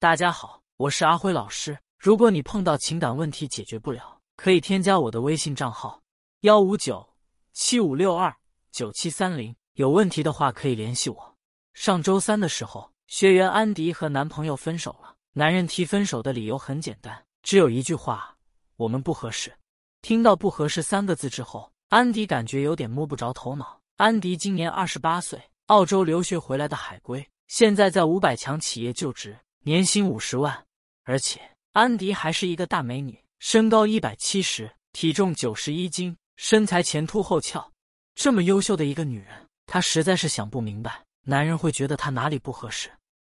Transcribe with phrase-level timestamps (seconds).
[0.00, 1.76] 大家好，我是阿辉老师。
[1.98, 6.00] 如果你碰到情感问题解决不了，可以添加我的微信账号：
[6.42, 7.04] 幺五九
[7.52, 8.32] 七五六二
[8.70, 9.52] 九七三零。
[9.72, 11.36] 有问题的话可以联系我。
[11.74, 15.16] 上周三的时候，学员安迪和男朋友分手了。
[15.32, 18.36] 男人提分手的理由很简单，只有一句话：
[18.76, 19.52] 我们不合适。
[20.00, 23.80] 听到“不合适”三个字之后，安迪感觉有点摸不着头脑。
[23.96, 29.36] 安迪今年二十八岁，澳洲留学回来的海归，现在在五百强企业就职，
[29.68, 30.64] 年薪五十万。
[31.04, 31.38] 而且
[31.72, 37.70] 安迪还是一个大美女，身高一百七十，体重九十一斤，身材前凸后翘。
[38.14, 41.04] 这么优秀的一个女人，她实在是想不明白。
[41.26, 42.90] 男人会觉得她哪里不合适。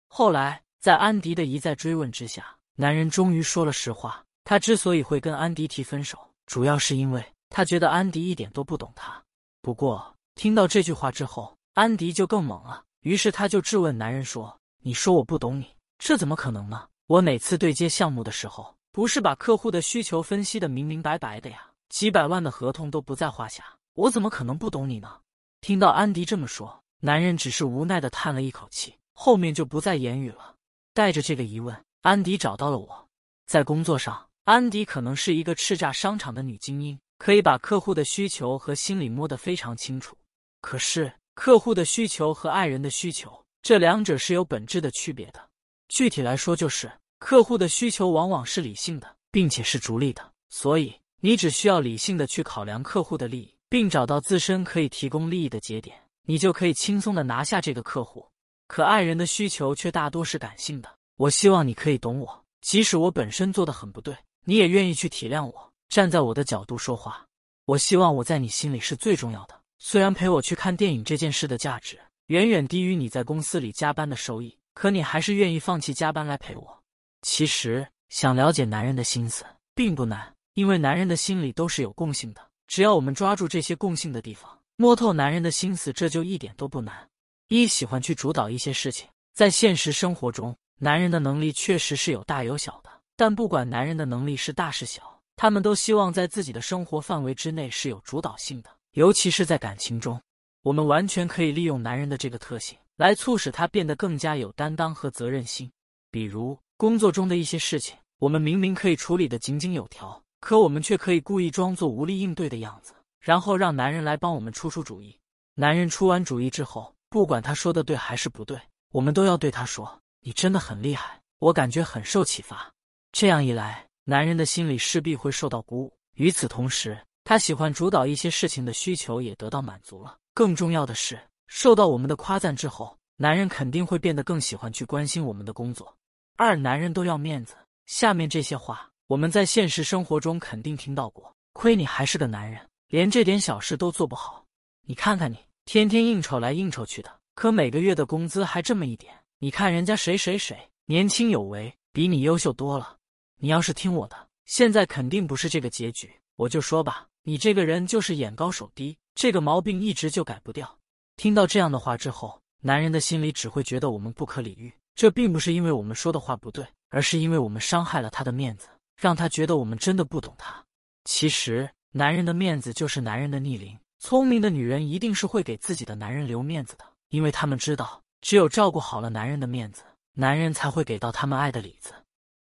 [0.09, 4.23] 后来，在安迪的一再追问之下，男人终于说了实话。
[4.43, 9.19] 他之所以会跟安迪提分手，主要是因为他觉得安迪一点都不懂他。
[9.63, 12.83] 不过，听到这句话之后，安迪就更猛了。
[13.01, 15.65] 于是，他就质问男人说：“你说我不懂你，
[15.97, 16.87] 这怎么可能呢？
[17.07, 21.71] 我每次对接项目的时候，不是把客户的需求分析的明明白白的呀？
[21.89, 25.19] 几百万的合同都不在话下，我怎么可能不懂你呢？”
[25.61, 26.83] 听到安迪这么说。
[26.99, 30.55] 男人只是无奈的叹了一口气，后面就不再言语了。
[30.95, 33.07] 带着这个疑问，安迪找到了我。
[33.45, 40.17] 在工作上，安迪可能是一个叱咤商场的女精英，可以把客户的需求和心理摸得非常清楚。
[40.59, 45.49] 可是，客户的需求和爱人的需求，这两者是有本质的区别的。
[45.87, 55.95] 具体来说，就是客户的需求往往是理性的，并且是逐利的，所以你只需要理性的去考量客户的利益，并找到自身可以提供利益的节点。
[56.29, 58.27] 你就可以轻松的拿下这个客户，
[58.67, 60.89] 可爱人的需求却大多是感性的。
[61.15, 64.13] 我希望你可以懂我，即使我本身做的很不对，
[64.43, 67.25] 你也愿意去体谅我，站在我的角度说话。
[67.65, 69.57] 我希望我在你心里是最重要的。
[69.79, 76.83] 虽然陪我去看电影这件事的价值远远低于你在公司里加班的收益，可你还是愿意放弃加班来陪我。
[77.23, 84.55] 其实想了解男人的心思并不难，因为男人的心里都是有共性的，只要我们抓住这些共性的地方。
[84.75, 87.09] 摸透男人的心思，这就一点都不难。
[87.47, 92.91] 一喜欢去主导一些事情，在现实生活中，男人的能力确实是有大有小的。
[93.15, 98.69] 但不管男人的能力是大是小，他们都希望在自己的生活范围之内是有主导性的。
[98.91, 100.21] 尤其是在感情中，
[100.61, 105.71] 我们完全可以利用男人的这个特性，来促使他变得更加有担当和责任心。
[106.11, 112.93] 比如工作中的一些事情，我们明明可以处理的井井有条，可我们却可以故意装作无力应对的样子。
[113.19, 115.17] 然后让男人来帮我们出出主意。
[115.55, 118.57] 男人出完主意之后，不管他说的对还是不对，
[118.91, 122.71] 我们都要对他说：“你真的很厉害，我感觉很受启发。”
[123.11, 125.93] 这样一来，男人的心里势必会受到鼓舞。
[126.13, 130.17] 与此同时，他喜欢主导一些事情的需求也得到满足了。
[130.33, 135.97] 更重要的是，受到我们的夸赞之后，男人肯定会变得更喜欢去关心我们的工作。
[136.35, 137.55] 二男人都要面子。
[137.85, 141.33] 下面这些话，我们在现实生活中肯定听到过。
[141.53, 142.61] 亏你还是个男人。
[142.89, 144.45] 连这点小事都做不好，
[144.85, 149.13] 你看看你，天天应酬来应酬去的，可每个月的工资还这么一点。
[149.39, 152.95] 你看人家谁谁谁年轻有为，比你优秀多了。
[153.39, 156.09] 你要是听我的，现在肯定不是这个结局。
[156.37, 160.77] 我就说吧，你这个人就是眼高手低，这个毛病一直就改不掉。
[161.17, 164.71] 听到这样的话之后，男人的心里只会觉得我们不可理喻。
[164.95, 170.63] 这并不是因为我们说的话不对，而是因为我们伤害了他的面子，让他觉得我们真的不懂他。
[171.03, 171.69] 其实。
[171.93, 173.75] 男人的面子就是男人的逆鳞。
[173.97, 179.81] 聪明的女人一定是会给自己的男人留面子的，因为他们知道，只有照顾好了男人的面子，
[180.13, 181.93] 男人才会给到他们爱的里子。